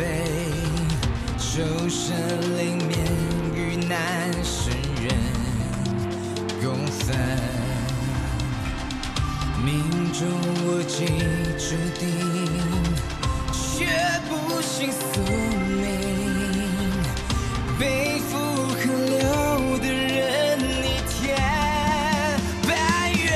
[0.00, 0.06] 悲，
[1.36, 2.16] 求生
[2.56, 2.96] 灵面
[3.54, 5.12] 与难生人
[6.62, 7.14] 共分。
[9.62, 10.26] 命中
[10.64, 11.04] 我既
[11.58, 12.02] 注定，
[13.52, 13.84] 却
[14.26, 14.30] 不
[14.62, 15.20] 信宿
[15.68, 15.84] 命，
[17.78, 18.38] 背负
[18.68, 21.36] 河流的人逆天
[22.66, 22.68] 半
[23.12, 23.28] 月，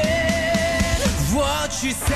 [1.34, 2.09] 我驱散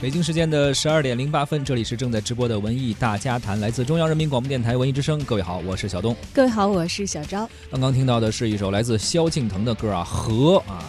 [0.00, 5.18] 北京时间的十二点零八分，这里是正在直播的文艺大家谈，来自中央人民广播电台文艺之声。
[5.24, 6.14] 各位好，我是小东。
[6.32, 7.50] 各位好，我是小昭。
[7.68, 10.84] 刚刚听到的是一首来自萧敬腾的歌啊，《和》啊，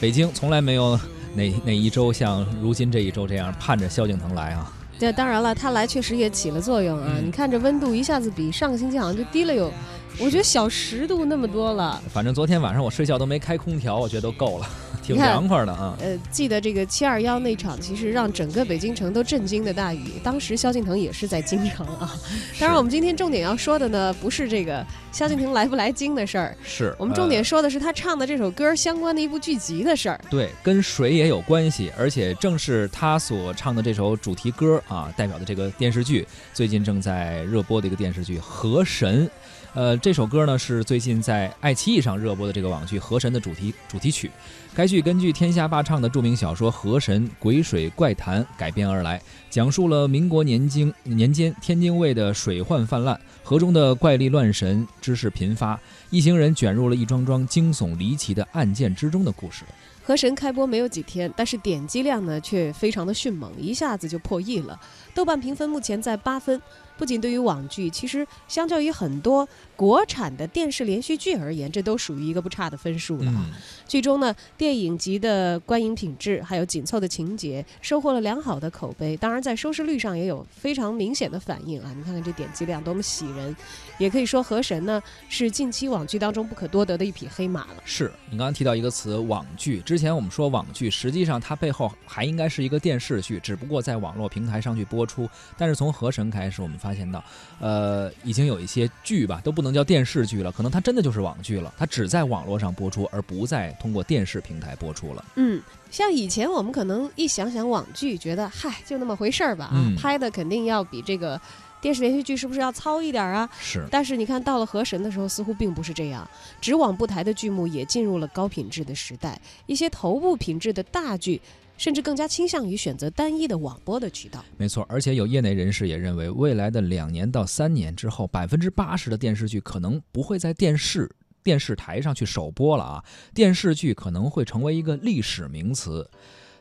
[0.00, 0.98] 北京从来没有
[1.34, 4.72] 哪哪一周像如今这一周这样盼着萧敬腾来啊。
[4.98, 7.08] 对，当然了，他来确实也起了作用啊。
[7.18, 9.70] 嗯你看这温度一下子比上个星期好像就低了有，
[10.18, 12.02] 我觉得小十度那么多了。
[12.10, 14.66] 反正昨天晚上我睡觉都没开空调，我觉得都够了，
[15.04, 15.96] 挺凉快的啊。
[16.00, 22.18] 呃，记得这个七二幺那场，其实让整个北京城都震惊的大雨，当时萧敬腾也是在京城啊。
[22.58, 30.20] 当然，我们今天重点要说的呢，不是这个萧敬腾来不来京的事儿，是我们重点呃说的是他唱的这首歌相关的一部剧集的事儿。
[30.30, 39.26] 对，跟水也有关系，而且正是他所唱的这首主题歌啊，代表的这个电视剧，最近正在热播的一个电视剧《河神》。
[39.74, 44.30] 呃，这首歌呢是最近在爱奇艺上热播的这个网剧《河神》的主题主题曲。
[44.72, 49.20] 该剧根据天下霸唱的著名小说《河神鬼水怪谈》改编而来，
[49.50, 59.64] 讲述了民国年间年间天津卫的水患泛滥，河中的怪力乱神之事频发，一行人卷入了一桩桩惊悚离奇的案件之中的故事。
[60.04, 64.78] 河神开播没有几天，但是点击量呢却非常的迅猛，一下子就破亿了。
[65.14, 66.62] 豆瓣评分目前在八分。
[66.96, 73.46] 不仅对于网剧，其实相较于很多国产的电视连续剧而言，这都属于一个不差的分数了啊。
[73.48, 73.52] 嗯，
[73.86, 79.16] 剧中呢，电影级的观影品质，还有紧凑的情节，收获了良好的口碑。
[79.16, 81.92] 当然，在收视率上也有非常明显的反应啊！
[81.96, 83.54] 你看看这点击量多么喜人，
[83.98, 87.82] 也可以说《河神》呢是近期网剧当中不可多得的一匹黑马了。
[87.84, 95.28] 是你刚刚提到一个词“网剧”，之前我们说网剧，实际上它背后还应该是一个电视剧，只不过在网络平台上去播出。
[95.58, 97.24] 但是从《河神》开始，我们发现到，
[97.58, 105.24] 呃，已经有一些剧吧，都不能叫电视剧了，可能它真的就是网剧了，它只在网络上播出，而不再通过电视平台播出了。
[105.36, 111.40] 嗯，像以前我们可能一想想网剧，觉得嗨就那么回事儿吧啊，嗯拍的肯定要比这个
[111.80, 113.48] 电视连续剧是不是要糙一点啊？
[113.58, 116.28] 是，但是你看到了河神的时候，似乎并不是这样，
[116.60, 121.40] 只网不台的剧目也进入了高品质的时代，一些头部品质的大剧。
[121.76, 124.44] 甚至更加倾向于选择单一的网播的渠道。
[124.56, 131.10] 没错，而且有业内人士也认为，未来的两年到三年之后，百分之八十的电视剧可能不会在电视
[131.42, 136.08] 电视台上去首播了啊，电视剧可能会成为一个历史名词。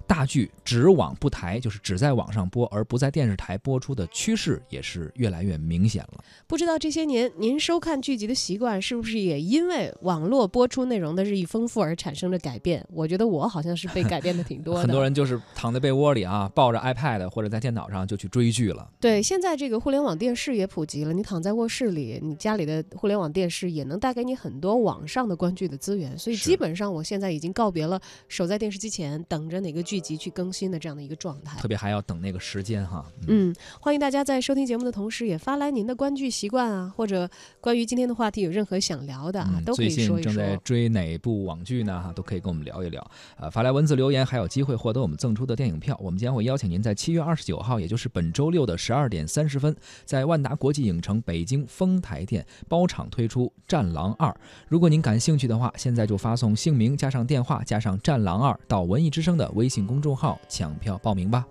[0.06, 6.24] 大剧只网不台，就是只在网上播，而不在电视台播出的趋势也是越来越明显了。
[6.47, 12.86] 不知道这些年您收看剧集的习惯是不是也因为网络播出内容的日益丰富而产生了改变？
[12.91, 14.81] 我觉得我好像是被改变的挺多的。
[14.81, 18.90] 很多人就是躺在被窝里啊，抱着 iPad 或者在电脑上就去追剧了。
[19.00, 31.67] 对，现在这个互联网电视也普及了，你躺在卧室里，你家里的互联网电视也能带给你很多网上的观剧的资源，所以基本上我现在已经告别了守在电视机前等着哪个剧集去更新的这样的一个状态特。
[31.67, 33.05] 别还要等那个时间哈。
[33.28, 37.29] 嗯，欢迎大家在收听节目的同时，也发来您的观剧习惯啊，或者
[37.59, 40.55] 关于今天的话题有任何想聊的啊，嗯，都可以说一正在。
[40.57, 42.01] 追哪部网剧呢？
[42.01, 43.05] 哈，都可以跟我们聊一聊。
[43.37, 45.97] 呃，发来文字留言还有机会获得我们赠出的电影票。
[46.01, 49.75] 我们将会邀请您在七月二十九号，也就是本周六的十二点三十分，
[50.05, 54.29] 在万达国际影城北京丰台店包场推出《战狼二》。
[54.67, 61.46] 如果您感兴趣的话，现在就发送姓名加上电话加上《战狼二》到文艺之声的微信公众号抢票报名吧。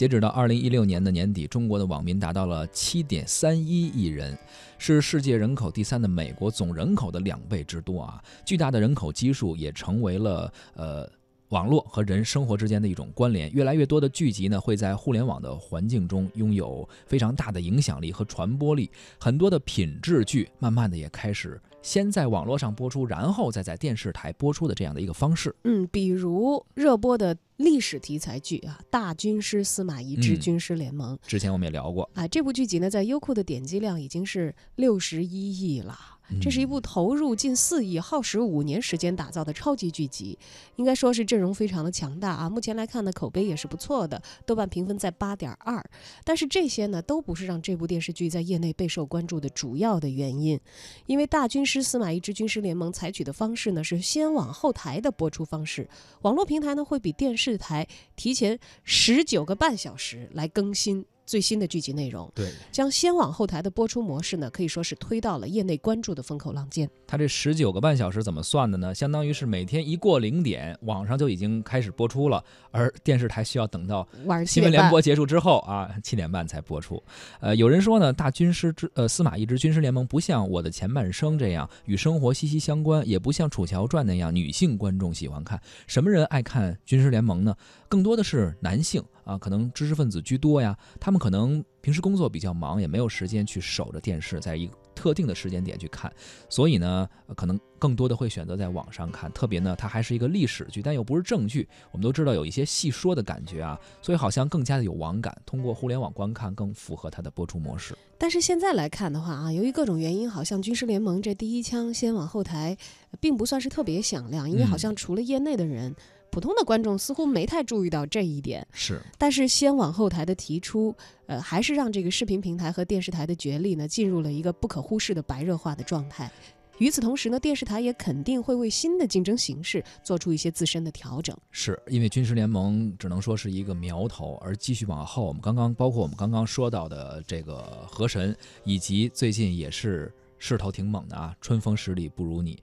[0.00, 4.34] 截止到二零一六年的年底，中国的网民达到了七点三一亿人，
[4.78, 8.24] 是世界人口第三的美国总人口的两倍之多啊！
[8.42, 11.06] 巨大的人口基数也成为了呃。
[11.50, 18.88] 网络和人生活之间的一种关联，越来越多的剧集呢会在互联网的环境中拥有非常大的影响力和传播力。
[19.18, 25.54] 很多的品质剧慢慢的也开始先在网络上播出，然后再在电视台播出的这样的一个方式。
[25.64, 32.28] 嗯，比如热播的历史题材剧啊，《大军师司马懿之军师联盟》，之前我们也聊过啊。
[32.28, 35.98] 这部剧集呢，在优酷的点击量已经是六十一亿了。
[36.38, 40.38] 这是一部投入近四亿、耗时五年时间打造的超级剧集，
[40.76, 42.50] 应该说是阵容非常的强大啊。
[42.50, 45.82] 目前来看呢，口碑也是不错的，豆瓣评分在八点二。
[46.24, 50.60] 但是这些呢，都不是让这部电视剧在业内备受关注的主要的原因。
[51.06, 55.88] 因为《大军师司马懿之军师联盟》采取的方式呢，是先网后台的播出方式，
[56.22, 57.86] 网络平台呢会比电视台
[58.16, 61.04] 提前十九个半小时来更新。
[61.30, 66.90] 最新的剧集内容，对，将先网后台的播出模式呢，可以说是推到了业内关注的风口浪尖。
[67.06, 68.92] 它这十九个半小时怎么算的呢？
[68.92, 72.42] 相当于是每天一过零点，网上就已经开始播出了，
[72.72, 74.04] 而电视台需要等到
[74.44, 77.00] 新闻联播结束之后啊，七点半才播出。
[77.38, 85.60] 呃，有人说呢，大军师之呃司马懿之军师联盟不像我的前半生这样与生活息息相关，也不像楚乔传那样女性观众喜欢看。
[85.86, 87.54] 什么人爱看军师联盟呢？
[87.88, 89.00] 更多的是男性。
[89.30, 96.12] 啊，可能知识分子居多呀，他们可能平时工作比较忙，也没有时间去守着电视，在一个特定的时间点去看，
[96.48, 99.30] 所以呢，可能更多的会选择在网上看。
[99.30, 101.68] 特别呢，它还是一个历史剧，但又不是正剧。
[101.92, 105.40] 我们都知道有一些戏说的感觉啊，所以好像更加的有网感。
[105.46, 107.96] 通过互联网观看更符合它的播出模式。
[108.18, 112.76] 但是现在来看的话啊，由于各种原因，好像《军师联盟》这第一枪先往后台，
[113.20, 115.94] 并不算是特别响亮，因为好像除了业内的人。
[116.30, 119.00] 普通的观众似乎没太注意到这一点，是。
[119.18, 120.94] 但是先往后台的提出，
[121.26, 126.30] 呃，还是让这个视频平台和电视台的角力呢，进入了一个不可忽视的白热化的状态。
[126.78, 131.36] 与此同时呢，电视台也肯定会为新的竞争形势做出一些自身的调整。
[131.50, 138.34] 是因为军事联盟只能说是一个苗头，而继续往后，我们刚刚包括我们刚刚说到的这个河神，
[138.64, 142.58] 以及最近也是势头挺猛的啊，春风十里不如你。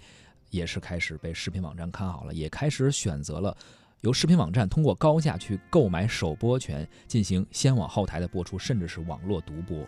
[0.57, 3.55] 也是开始被视频网站看好了，也开始选择了
[4.01, 9.85] 由视频网站通过高价去购买首播权，进行先往后台的播出，甚至是网络独播。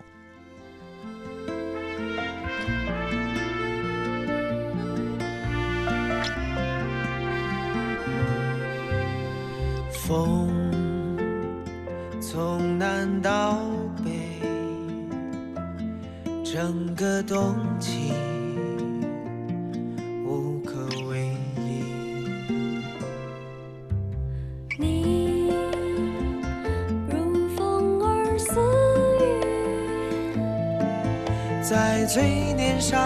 [9.92, 10.50] 风
[12.22, 13.60] 从南到
[14.04, 14.40] 北，
[16.44, 18.12] 整个冬季。
[32.12, 32.24] 最
[32.54, 32.98] 年少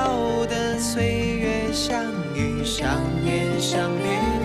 [0.45, 4.42] 的岁月相遇，相念，相恋。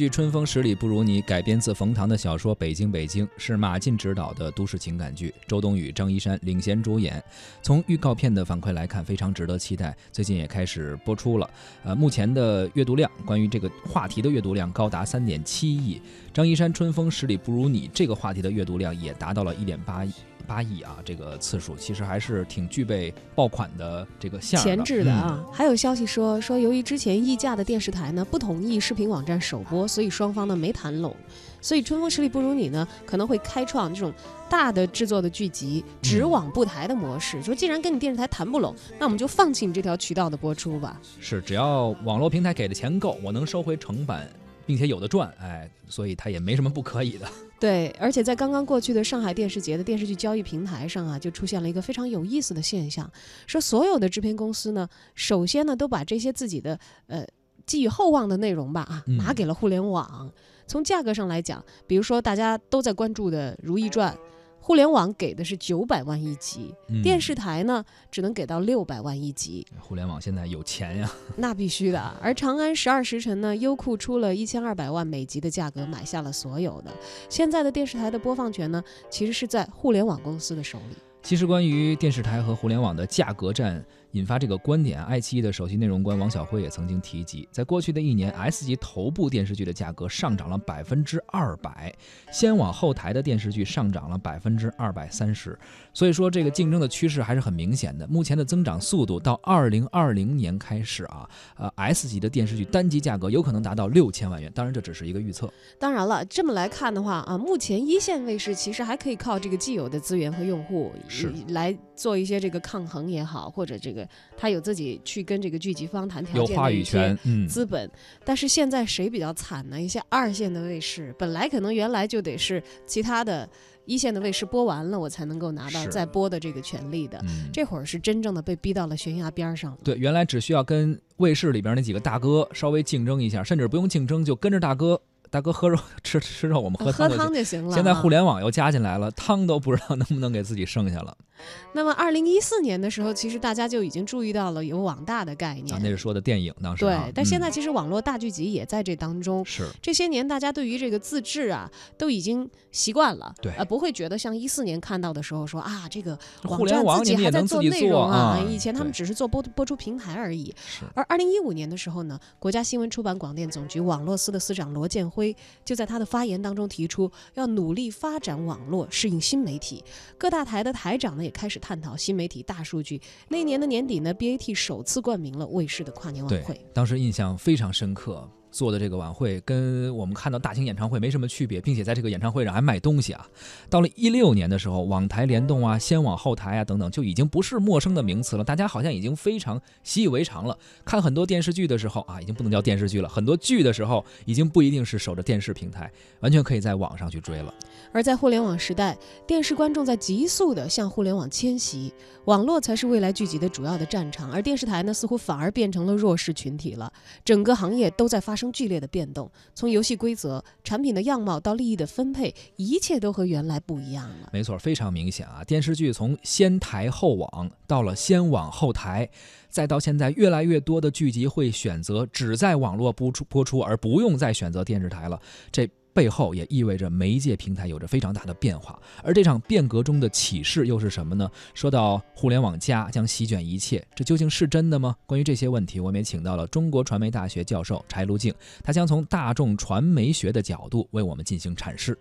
[0.00, 7.22] 剧《春风十里不如你》改编自冯唐的小说《北京北京》，是马晋执导的都市情感剧，周冬雨、张一山领衔主演。
[7.60, 9.94] 从预告片的反馈来看，非常值得期待。
[10.10, 11.50] 最近也开始播出了。
[11.84, 16.00] 呃，目前的阅读量，关于这个话题的阅读量高达三点七亿。
[16.32, 20.10] 张一山《春风十里不如你》这个话题的阅读量也达到了一点八亿。
[20.50, 25.46] 八亿啊，这个次数其实还是挺具备爆款的这个相儿前置的嗯啊。
[25.52, 31.14] 还有消息说，说由于之前议价的电视台呢不同意视频网站首播，所以双方呢没谈拢。
[31.60, 34.12] 所以春风十里不如你呢，可能会开创这种
[34.48, 37.40] 大的制作的剧集只网不台的模式。
[37.44, 41.00] 说既然跟你电视台谈不拢，那我们就放弃你这条渠道的播出吧。
[41.20, 44.28] 是只要网络平台给的钱够，我能收回成本，
[44.66, 47.28] 并且有的赚，哎，所以他也没什么不可以的。
[47.60, 53.08] 对，而且在刚刚过去的上海电视节的电视剧交易平台上啊，就出现了一个非常有意思的现象，
[53.46, 57.26] 说所有的制片公司呢，首先呢都把这些自己的呃
[57.66, 60.32] 寄予厚望的内容吧啊嗯拿给了互联网。
[60.66, 64.14] 从价格上来讲，比如说大家都在关注的《如懿传》，
[64.60, 72.00] 互联网给的是九百万一集，嗯电视台呢只能给到六百万一集，互联网现在有钱呀， 那必须的。
[72.20, 76.90] 而《长安十二时辰》呢，优酷出了一千二百万美集的价格买下了所有的。
[77.28, 80.96] 现在的电视台的播放权呢，其实是在互联网公司的手里。
[81.22, 91.94] 其实关于电视台和互联网的价格战引发这个观点，爱奇艺的首席内容官王晓辉也曾经提及，在过去的一年，S 级头部电视剧的价格上涨了百分之二百，
[92.32, 95.58] 先往后台的电视剧上涨了百分之二百三十。
[95.94, 98.06] 所以说，这个竞争的趋势还是很明显的。
[98.08, 105.52] 目前的增长速度到二零二零年开始啊，呃，S 级的电视剧单集价格有可能达到六千万元，当然这只是一个预测。
[105.78, 117.90] 当然了，这么来看的话啊，目前一线卫视其实还可以靠这个既有的资源和用户是以来做一些这个抗衡也好，或者这个他有自己去跟这个剧集方谈条有话语权，嗯，资本。
[118.24, 119.78] 但是现在谁比较惨呢？
[119.78, 123.46] 一些二线的卫视，本来可能原来就得是其他的
[123.84, 127.18] 一线的卫视播完了，我才能够拿到再播的这个权利的。
[127.28, 129.78] 嗯这会儿是真正的被逼到了悬崖边儿上了。
[129.84, 134.98] 对，原来只需要跟卫视里边那几个大哥稍微竞争一下，甚至不用竞争，就跟着大哥，
[135.30, 137.18] 大哥喝肉吃 吃肉，我们喝喝汤就行。
[137.18, 137.74] 汤就行了啊。
[137.74, 141.16] 现在互联网又加进来了，汤都不知道能不能给自己剩下了
[141.72, 145.74] 那么，二零一四年的时候，其实大家就已经注意到了有网大的概念。
[145.74, 145.80] 啊！
[145.82, 149.42] 那是说的电影当时对啊，但现在嗯其实网络大剧集也在这当中。
[149.46, 160.54] 是这些年，大家对于这个自制啊，都已经习惯了，对呃，不会觉得像一四年看到的时候说啊，这个网互联网自己还在做内容啊以前他们只是做播播出平台而已。
[160.66, 165.19] 是，而二零一五年的时候呢，国家新闻出版广电总局网络司的司长罗建辉
[165.64, 169.84] 就在他的发言当中提出，要努力发展网络，适应新媒体。
[170.18, 173.00] 各大台的台长呢也开始探讨新媒体、大数据。
[173.28, 178.28] 那一年的年底呢，BAT 首次冠名了卫视的跨年晚会。，当时印象非常深刻。
[178.50, 183.26] 做的这个晚会跟我们看到大型演唱会没什么区别，并且在这个演唱会上还卖东西啊。
[183.68, 190.56] 到了一六年的时候，网台联动啊、先网后台啊等等，就已经不是陌生的名词了，大家好像已经非常习以为常了。
[190.84, 195.90] 看很多电视剧的时候啊，已经不能叫电视剧了，很多剧的时候已经不一定是守着电视平台，
[196.20, 197.54] 完全可以在网上去追了。
[197.92, 201.92] 而在互联网时代，电视观众在急速的向互联网迁徙，
[202.26, 206.92] 网络才是未来聚集的主要的战场，而电视台呢，似乎反而变成了弱势群体了。
[207.24, 214.30] 整个行业都在发生剧烈的变动，从游戏规则、产品的样貌到利益的分配，一切都和原来不一样了。
[214.32, 215.44] 没错，非常明显啊！
[215.44, 219.06] 电视剧从先台后网到了先网后台，
[219.50, 225.20] 再到现在越来越多的剧集会选择只在网络播出播出，而不用再选择电视台了。
[225.52, 228.78] 这背后也意味着媒介平台有着非常大的变化。
[229.02, 231.30] 而这场变革中的启示又是什么呢？
[231.54, 234.96] 说到互联网加将席卷一切，这究竟是真的吗？
[235.06, 241.98] 关于这些问题，我们也请到了中国传媒大学教授柴卢静，他将从大众传媒学的角度为我们进行阐释。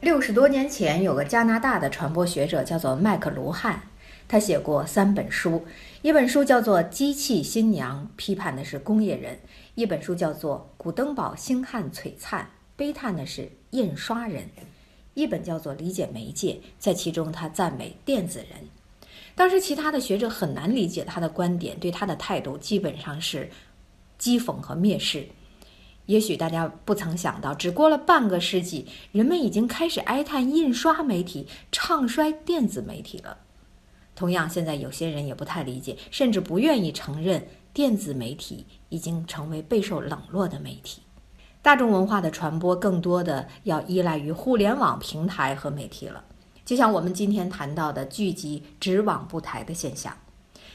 [0.00, 3.80] 六十多年前，有个加拿大的传播学者叫做麦克卢汉，
[4.28, 5.64] 他写过三本书，
[6.00, 9.34] 一本书叫做《机器新娘》，批判的是工业人；
[9.74, 12.42] 一本书叫做《古登堡星汉璀璨》，
[12.76, 14.44] 悲叹的是印刷人；
[15.14, 18.48] 一本叫做《理解媒介》，在其中他赞美电子人。
[19.34, 23.48] 当时其他的学者很难理解他的观点，对他的态度基本上是
[24.18, 25.26] 讥讽和蔑视。
[26.06, 33.38] 也许大家不曾想到，只过了半个世纪，人们已经开始哀叹印刷媒体唱衰电子媒体了。
[34.14, 41.02] 同样，现在有些人也不太理解，甚至不愿意承认电子媒体已经成为备受冷落的媒体。
[41.62, 46.24] 大众文化的传播更多的要依赖于互联网平台和媒体了，
[46.64, 50.16] 就像我们今天谈到的剧集只网不台的现象。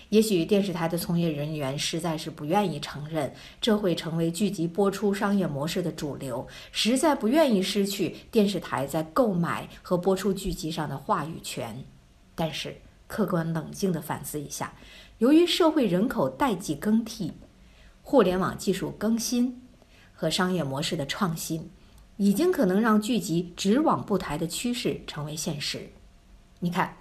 [0.10, 11.84] 也许电视台的从业人员实在是不愿意承认，这会成为剧集播出商业模式的主流，实在不愿意失去电视台在购买和播出剧集上的话语权。
[12.34, 12.74] 但是，
[13.08, 14.74] 客观冷静地反思一下，
[15.18, 17.34] 由于社会人口代际更替、
[18.02, 19.62] 互联网技术更新
[20.14, 21.72] 和商业模式的创新，
[22.18, 25.90] 已经可能让聚集只往不抬的趋势成为现实。
[26.60, 26.98] 你看。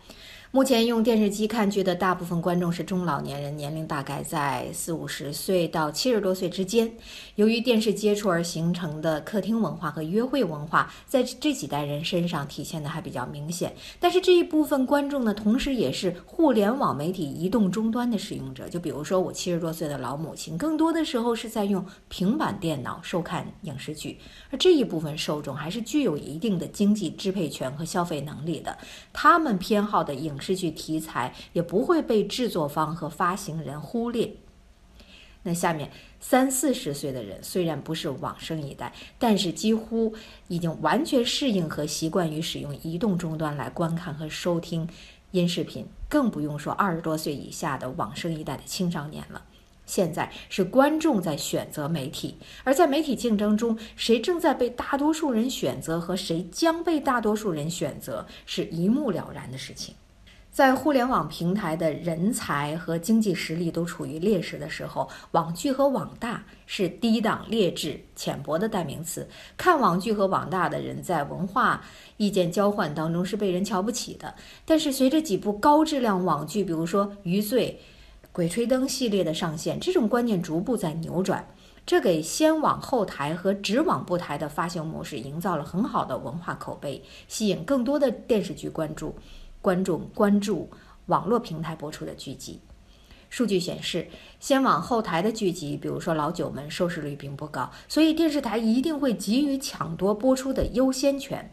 [0.52, 6.90] 目前用电视机看剧的大部分观众是中老年人，年龄大概在四五十岁到七十多岁之间。
[7.34, 13.74] 由于电视接触而形成的客厅文化和约会文化，在这几代人身上体现的还比较明显。
[13.98, 18.68] 但是这一部分观众呢，同时也是互联网媒体移动终端的使用者。
[18.68, 24.16] 就比如说我七十多岁的老母亲，更多的时候是在用平板电脑收看影视剧，
[24.50, 28.78] 而这一部分受众还是具有一定的经济支配权和消费能力的，
[29.12, 30.46] 他们偏好的影影视。
[30.46, 34.30] 失去题材也不会被制作方和发行人忽略。
[35.42, 35.90] 那下面
[36.20, 40.14] 三四十岁的人虽然不是网生一代，但是几乎
[40.46, 44.88] 已经完全适应和习惯于使用移动终端来观看和收听
[45.32, 49.42] 音视频，更不用说二十多岁以下的网生一代的青少年了。
[49.84, 59.94] 现在是观众在选择媒体，而在媒体竞争中，谁正在被大多数人选择和谁将被大多数人选择，是一目了然的事情。
[60.56, 69.28] 在互联网平台的人才和经济实力都处于劣势的时候，网剧和网大是低档、劣质、浅薄的代名词。
[69.58, 71.84] 看网剧和网大的人在文化
[72.16, 74.34] 意见交换当中是被人瞧不起的。
[74.64, 77.78] 但是随着几部高质量网剧，比如说《余罪》
[78.32, 81.46] 《鬼吹灯》系列的上线，这种观念逐步在扭转。
[81.84, 89.14] 这给先网后台和只网不台的发行模式营造了很好的文化口碑，吸引更多的电视剧关注。
[89.66, 90.70] 观众关注
[91.06, 92.60] 网络平台播出的剧集，
[93.28, 94.06] 数据显示，
[94.38, 101.50] 先往后台的剧集，比如说老九门，收视率并不高，所以电视台一定会急于抢夺播出的优先权。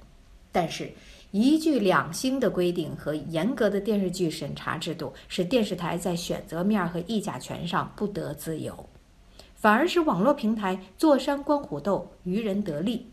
[0.51, 0.91] 但是，
[1.31, 8.87] 一剧两星的规定和严格的电视剧审查制度，使电视台在选择面和议价权上不得自由，
[9.55, 13.07] 反而是网络平台坐山观虎斗，渔人得利。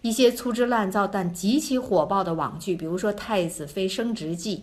[0.00, 4.56] 一些粗制滥造但极其火爆的网剧，比如说《太子妃升职记》，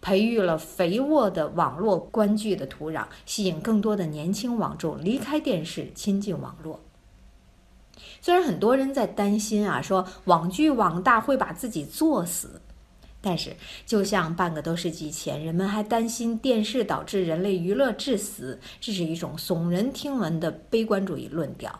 [0.00, 6.80] 培育了肥沃的网络观剧的土壤，吸引更多的年轻网众离开电视，亲近网络。
[8.22, 12.60] 虽然很多人在担心啊，说网剧网大会把自己作死，
[13.20, 13.54] 但是
[13.84, 21.78] 就像半个多世纪前，人们还担心电视导致人类娱乐致死，这是一种耸人听闻的悲观主义论调。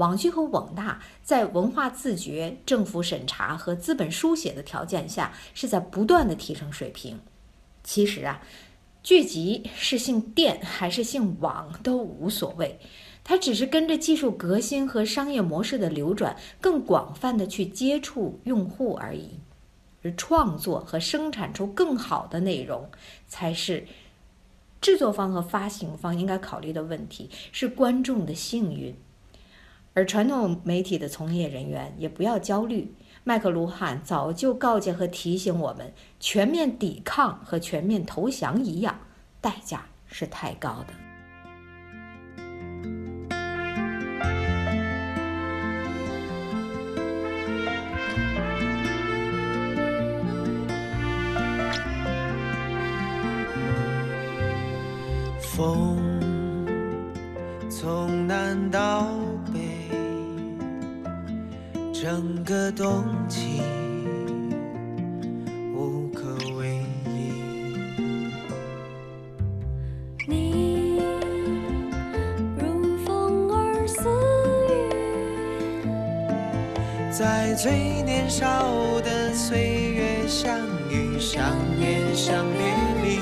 [0.00, 7.20] 网剧和网大在文化自觉、政府审查和资本书写的条件下，是在不断的提升水平。
[7.84, 8.40] 其实啊，
[9.02, 12.80] 剧集是姓电还是姓网都无所谓，
[13.22, 19.38] 它只是跟着技术革新和商业模式的流转，更广泛的去接触用户而已。
[20.02, 22.88] 而创作和生产出更好的内容，
[23.28, 23.86] 才是
[24.80, 28.96] 制作方和发行方应该考虑的问题，是观众的幸运。
[30.00, 38.98] 而传统媒体的从业人员也不要焦虑，麦克卢汉早就告诫和提醒我们：全面抵抗和全面投降一样，
[39.42, 40.94] 代价是太高的。
[55.42, 56.09] 风
[62.10, 63.62] 整个冬季
[65.72, 67.30] 无可为依。
[70.26, 71.00] 你
[72.58, 74.08] 如风儿似
[74.74, 75.86] 雨，
[77.16, 78.66] 在最年少
[79.02, 80.58] 的岁月相
[80.90, 83.20] 遇，相恋，相别离。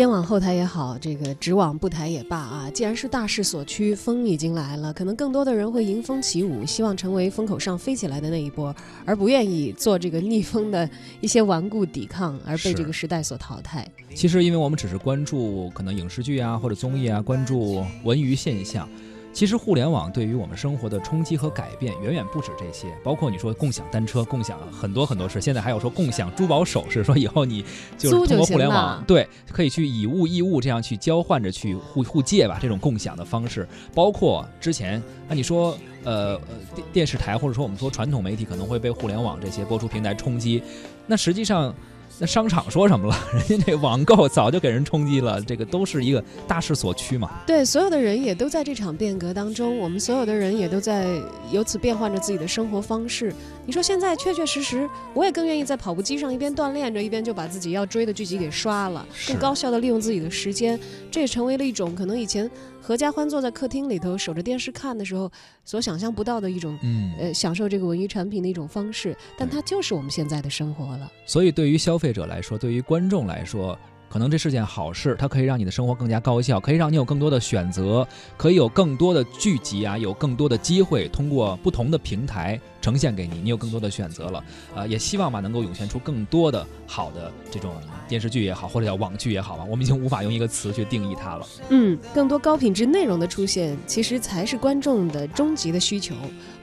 [0.00, 10.88] 先往后台也好，这个直往不台也罢啊，既然是大势所趋，风已经来了，可能更多的人会迎风起舞，希望成为风口上飞起来的那一波，而不愿意做这个逆风的
[11.20, 13.86] 一些顽固抵抗，而被这个时代所淘汰。
[14.14, 18.88] 其实，因为我们只是关注可能影视剧啊或者综艺啊，关注文娱现象。
[19.32, 27.64] 其实互联网对于我们生活的冲击和改变远远不止这些，包括你说共享单车、共享很多很多事，现在还有说共享珠宝首饰，说以后你
[27.96, 36.36] 就是通过互联网，对，可以去以物易物这样去交换着去互互借吧，这种共享的方式，包括之前啊你说呃
[36.74, 40.62] 电电视台或者说我们说传统媒体可能会被互联网这些播出平台冲击，
[41.06, 41.74] 那实际上
[42.20, 43.16] 那商场说什么了？
[43.32, 47.30] 人家这网购早就给人冲击了，这个都是一个大势所趋嘛。
[47.46, 51.18] 对，所有的人也都在这场变革当中，我们所有的人也都在
[51.50, 53.34] 由此变换着自己的生活方式。
[53.64, 60.78] 你说现在确确实实，我也更愿意在跑步机上一边锻炼着，一边就把自己要追的剧集给刷了，更高效的利用自己的时间。
[61.10, 65.30] 这也成为了一种可能以前合家欢坐在客厅里头守着电视看的时候
[65.64, 66.78] 所想象不到的一种。
[66.82, 71.10] 嗯，呃，享受这个文娱产品的一种方式，但它就是我们现在的生活了。
[71.26, 84.44] 所以对于消费者来说，对于观众来说，可能这是件好事，它可以让你的生活更加高效，可以让你有更多的选择，可以有更多的聚集啊，有更多的机会通过不同的平台呈现给你，你有更多的选择了。
[84.74, 87.74] 呃，也希望吧能够涌现出更多的好的这种
[88.08, 91.46] 电视剧也好，或者叫网剧也好吧，我们已经无法用一个词去定义它了。
[91.68, 96.14] 嗯，更多高品质内容的出现，其实才是观众的终极的需求。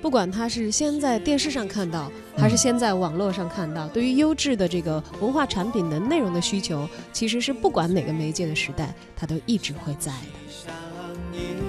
[0.01, 11.66] 不管他是先在电视上看到，还是先在网络上看到，对于优质的这个文化产品的内容的需求，其实是不管哪个媒介的时代，它都一直会在的。